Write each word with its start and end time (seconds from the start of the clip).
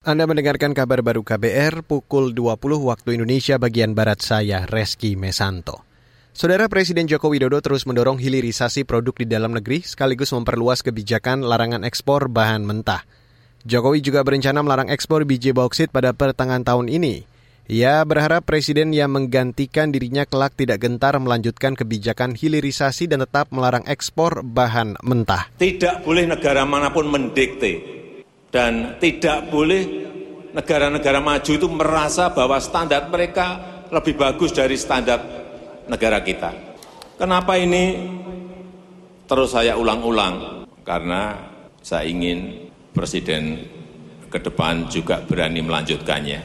Anda 0.00 0.24
mendengarkan 0.24 0.72
kabar 0.72 1.04
baru 1.04 1.20
KBR 1.20 1.84
pukul 1.84 2.32
20 2.32 2.56
waktu 2.88 3.20
Indonesia 3.20 3.60
bagian 3.60 3.92
Barat 3.92 4.24
saya, 4.24 4.64
Reski 4.64 5.12
Mesanto. 5.12 5.84
Saudara 6.32 6.72
Presiden 6.72 7.04
Joko 7.04 7.28
Widodo 7.28 7.60
terus 7.60 7.84
mendorong 7.84 8.16
hilirisasi 8.16 8.88
produk 8.88 9.12
di 9.12 9.28
dalam 9.28 9.52
negeri 9.52 9.84
sekaligus 9.84 10.32
memperluas 10.32 10.80
kebijakan 10.80 11.44
larangan 11.44 11.84
ekspor 11.84 12.32
bahan 12.32 12.64
mentah. 12.64 13.04
Jokowi 13.68 14.00
juga 14.00 14.24
berencana 14.24 14.64
melarang 14.64 14.88
ekspor 14.88 15.28
biji 15.28 15.52
bauksit 15.52 15.92
pada 15.92 16.16
pertengahan 16.16 16.64
tahun 16.64 16.88
ini. 16.88 17.28
Ia 17.68 18.00
berharap 18.08 18.48
presiden 18.48 18.96
yang 18.96 19.12
menggantikan 19.12 19.92
dirinya 19.92 20.24
kelak 20.24 20.56
tidak 20.56 20.80
gentar 20.80 21.12
melanjutkan 21.20 21.76
kebijakan 21.76 22.40
hilirisasi 22.40 23.04
dan 23.04 23.20
tetap 23.20 23.52
melarang 23.52 23.84
ekspor 23.84 24.40
bahan 24.48 24.96
mentah. 25.04 25.52
Tidak 25.60 26.08
boleh 26.08 26.24
negara 26.24 26.64
mana 26.64 26.88
pun 26.88 27.04
mendikte 27.04 27.89
dan 28.50 28.98
tidak 28.98 29.46
boleh 29.48 29.82
negara-negara 30.50 31.22
maju 31.22 31.52
itu 31.54 31.66
merasa 31.70 32.34
bahwa 32.34 32.58
standar 32.58 33.06
mereka 33.06 33.62
lebih 33.94 34.18
bagus 34.18 34.50
dari 34.50 34.74
standar 34.74 35.22
negara 35.86 36.18
kita. 36.22 36.50
Kenapa 37.14 37.54
ini 37.54 38.10
terus 39.30 39.54
saya 39.54 39.78
ulang-ulang? 39.78 40.66
Karena 40.82 41.38
saya 41.78 42.10
ingin 42.10 42.66
Presiden 42.90 43.62
ke 44.26 44.38
depan 44.42 44.90
juga 44.90 45.22
berani 45.22 45.62
melanjutkannya. 45.62 46.42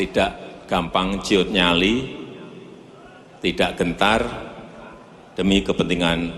Tidak 0.00 0.30
gampang 0.64 1.20
ciut 1.20 1.52
nyali, 1.52 2.16
tidak 3.44 3.76
gentar, 3.76 4.20
demi 5.36 5.60
kepentingan 5.60 6.32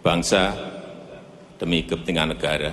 bangsa, 0.00 0.56
demi 1.60 1.84
kepentingan 1.84 2.32
negara. 2.32 2.72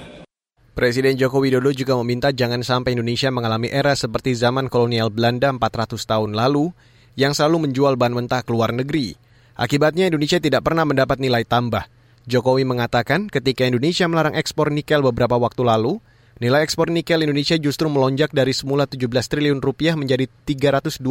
Presiden 0.71 1.19
Joko 1.19 1.43
Widodo 1.43 1.73
juga 1.75 1.99
meminta 1.99 2.31
jangan 2.31 2.63
sampai 2.63 2.95
Indonesia 2.95 3.27
mengalami 3.27 3.67
era 3.67 3.91
seperti 3.97 4.37
zaman 4.37 4.71
kolonial 4.71 5.11
Belanda 5.11 5.51
400 5.51 5.99
tahun 5.99 6.31
lalu 6.31 6.71
yang 7.19 7.35
selalu 7.35 7.67
menjual 7.67 7.99
bahan 7.99 8.13
mentah 8.13 8.45
ke 8.45 8.53
luar 8.53 8.71
negeri. 8.71 9.17
Akibatnya 9.57 10.07
Indonesia 10.07 10.37
tidak 10.37 10.63
pernah 10.63 10.85
mendapat 10.85 11.17
nilai 11.17 11.43
tambah. 11.43 11.89
Jokowi 12.29 12.63
mengatakan 12.63 13.25
ketika 13.25 13.65
Indonesia 13.65 14.05
melarang 14.05 14.37
ekspor 14.37 14.69
nikel 14.69 15.01
beberapa 15.01 15.35
waktu 15.41 15.65
lalu, 15.65 15.97
nilai 16.37 16.61
ekspor 16.61 16.93
nikel 16.93 17.25
Indonesia 17.25 17.57
justru 17.57 17.89
melonjak 17.89 18.29
dari 18.29 18.53
semula 18.53 18.85
17 18.85 19.09
triliun 19.09 19.59
rupiah 19.59 19.97
menjadi 19.97 20.29
326 20.45 21.01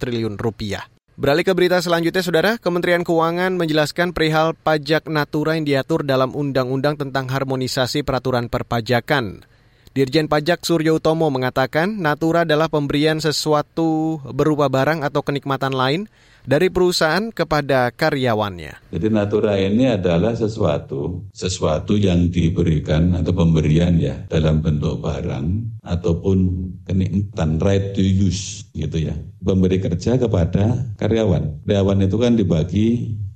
triliun 0.00 0.40
rupiah. 0.40 0.88
Beralih 1.20 1.44
ke 1.44 1.52
berita 1.52 1.76
selanjutnya, 1.84 2.24
Saudara. 2.24 2.56
Kementerian 2.56 3.04
Keuangan 3.04 3.52
menjelaskan 3.60 4.16
perihal 4.16 4.56
pajak 4.56 5.04
natura 5.04 5.52
yang 5.52 5.68
diatur 5.68 6.00
dalam 6.00 6.32
Undang-Undang 6.32 6.96
tentang 6.96 7.28
Harmonisasi 7.28 8.08
Peraturan 8.08 8.48
Perpajakan. 8.48 9.44
Dirjen 9.90 10.30
Pajak 10.30 10.62
Suryo 10.62 11.02
Utomo 11.02 11.34
mengatakan 11.34 11.98
natura 11.98 12.46
adalah 12.46 12.70
pemberian 12.70 13.18
sesuatu 13.18 14.22
berupa 14.30 14.70
barang 14.70 15.02
atau 15.02 15.18
kenikmatan 15.26 15.74
lain 15.74 16.06
dari 16.46 16.70
perusahaan 16.70 17.34
kepada 17.34 17.90
karyawannya. 17.90 18.94
Jadi 18.94 19.06
natura 19.10 19.58
ini 19.58 19.90
adalah 19.90 20.38
sesuatu, 20.38 21.26
sesuatu 21.34 21.98
yang 21.98 22.30
diberikan 22.30 23.18
atau 23.18 23.34
pemberian 23.34 23.98
ya 23.98 24.14
dalam 24.30 24.62
bentuk 24.62 25.02
barang 25.02 25.82
ataupun 25.82 26.38
kenikmatan 26.86 27.58
right 27.58 27.90
to 27.90 27.98
use 27.98 28.70
gitu 28.70 29.10
ya. 29.10 29.18
Memberi 29.42 29.82
kerja 29.82 30.14
kepada 30.22 30.86
karyawan. 31.02 31.66
Karyawan 31.66 32.06
itu 32.06 32.14
kan 32.14 32.38
dibagi 32.38 32.86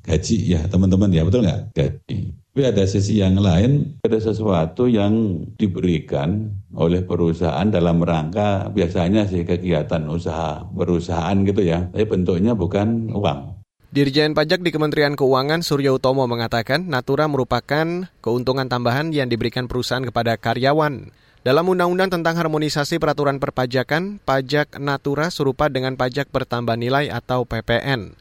gaji 0.05 0.37
ya 0.55 0.61
teman-teman 0.71 1.11
ya 1.11 1.25
betul 1.25 1.43
nggak 1.49 1.73
gaji 1.73 2.44
tapi 2.55 2.71
ada 2.71 2.87
sisi 2.87 3.19
yang 3.19 3.35
lain, 3.35 3.99
ada 4.07 4.15
sesuatu 4.23 4.87
yang 4.87 5.43
diberikan 5.59 6.55
oleh 6.71 7.03
perusahaan 7.03 7.67
dalam 7.67 7.99
rangka 7.99 8.71
biasanya 8.71 9.27
sih 9.27 9.43
kegiatan 9.43 10.07
usaha 10.07 10.63
perusahaan 10.71 11.35
gitu 11.43 11.67
ya, 11.67 11.91
tapi 11.91 12.07
bentuknya 12.07 12.55
bukan 12.55 13.11
uang. 13.11 13.59
Dirjen 13.91 14.39
Pajak 14.39 14.63
di 14.63 14.71
Kementerian 14.71 15.19
Keuangan 15.19 15.67
Surya 15.67 15.99
Utomo 15.99 16.31
mengatakan 16.31 16.87
Natura 16.87 17.27
merupakan 17.27 18.07
keuntungan 18.23 18.71
tambahan 18.71 19.11
yang 19.11 19.27
diberikan 19.27 19.67
perusahaan 19.67 20.07
kepada 20.07 20.39
karyawan. 20.39 21.11
Dalam 21.43 21.67
Undang-Undang 21.67 22.23
tentang 22.23 22.39
Harmonisasi 22.39 23.03
Peraturan 23.03 23.43
Perpajakan, 23.43 24.23
pajak 24.23 24.79
Natura 24.79 25.35
serupa 25.35 25.67
dengan 25.67 25.99
pajak 25.99 26.31
bertambah 26.31 26.79
nilai 26.79 27.11
atau 27.11 27.43
PPN. 27.43 28.15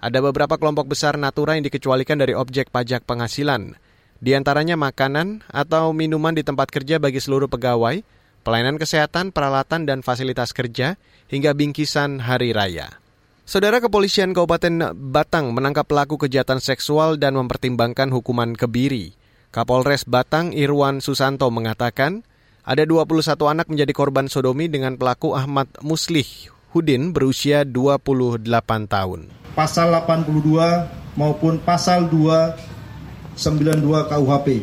Ada 0.00 0.24
beberapa 0.24 0.56
kelompok 0.56 0.88
besar 0.88 1.20
natura 1.20 1.60
yang 1.60 1.68
dikecualikan 1.68 2.16
dari 2.16 2.32
objek 2.32 2.72
pajak 2.72 3.04
penghasilan. 3.04 3.76
Di 4.16 4.32
antaranya 4.32 4.72
makanan 4.72 5.44
atau 5.52 5.92
minuman 5.92 6.32
di 6.32 6.40
tempat 6.40 6.72
kerja 6.72 6.96
bagi 6.96 7.20
seluruh 7.20 7.52
pegawai, 7.52 8.00
pelayanan 8.40 8.80
kesehatan, 8.80 9.28
peralatan 9.28 9.84
dan 9.84 10.00
fasilitas 10.00 10.56
kerja, 10.56 10.96
hingga 11.28 11.52
bingkisan 11.52 12.24
hari 12.24 12.56
raya. 12.56 12.96
Saudara 13.44 13.76
Kepolisian 13.76 14.32
Kabupaten 14.32 14.96
Batang 14.96 15.52
menangkap 15.52 15.84
pelaku 15.84 16.16
kejahatan 16.16 16.64
seksual 16.64 17.20
dan 17.20 17.36
mempertimbangkan 17.36 18.08
hukuman 18.08 18.56
kebiri. 18.56 19.12
Kapolres 19.52 20.08
Batang 20.08 20.56
Irwan 20.56 21.04
Susanto 21.04 21.52
mengatakan, 21.52 22.24
ada 22.64 22.88
21 22.88 23.36
anak 23.52 23.66
menjadi 23.68 23.92
korban 23.92 24.32
sodomi 24.32 24.72
dengan 24.72 24.96
pelaku 24.96 25.36
Ahmad 25.36 25.68
Muslih 25.84 26.59
Hudin 26.70 27.10
berusia 27.10 27.66
28 27.66 28.46
tahun 28.86 29.26
pasal 29.58 29.90
82 29.90 31.18
maupun 31.18 31.58
pasal 31.58 32.06
292 32.06 34.06
KUHP. 34.06 34.62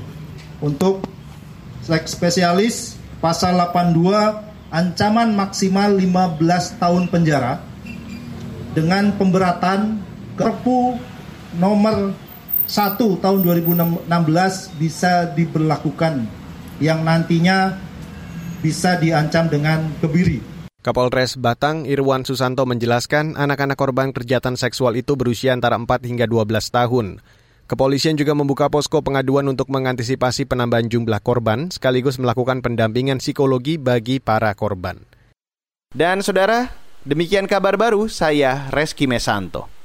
Untuk 0.64 1.04
spesialis 1.84 2.96
pasal 3.20 3.60
82 3.60 4.72
ancaman 4.72 5.36
maksimal 5.36 6.00
15 6.00 6.80
tahun 6.80 7.12
penjara 7.12 7.60
dengan 8.72 9.12
pemberatan 9.20 10.08
Perpu 10.38 11.02
nomor 11.58 12.14
1 12.70 12.94
tahun 12.98 13.40
2016 13.42 14.06
bisa 14.78 15.26
diberlakukan 15.34 16.30
yang 16.78 17.02
nantinya 17.02 17.74
bisa 18.62 19.02
diancam 19.02 19.50
dengan 19.50 19.90
kebiri. 19.98 20.57
Kapolres 20.88 21.36
Batang 21.36 21.84
Irwan 21.84 22.24
Susanto 22.24 22.64
menjelaskan 22.64 23.36
anak-anak 23.36 23.76
korban 23.76 24.16
kejahatan 24.16 24.56
seksual 24.56 24.96
itu 24.96 25.20
berusia 25.20 25.52
antara 25.52 25.76
4 25.76 25.84
hingga 26.08 26.24
12 26.32 26.48
tahun. 26.48 27.20
Kepolisian 27.68 28.16
juga 28.16 28.32
membuka 28.32 28.72
posko 28.72 29.04
pengaduan 29.04 29.52
untuk 29.52 29.68
mengantisipasi 29.68 30.48
penambahan 30.48 30.88
jumlah 30.88 31.20
korban 31.20 31.68
sekaligus 31.76 32.16
melakukan 32.24 32.64
pendampingan 32.64 33.20
psikologi 33.20 33.76
bagi 33.76 34.24
para 34.24 34.56
korban. 34.56 35.04
Dan 35.92 36.24
saudara, 36.24 36.72
demikian 37.04 37.52
kabar 37.52 37.76
baru 37.76 38.08
saya 38.08 38.72
Reski 38.72 39.12
Mesanto. 39.12 39.77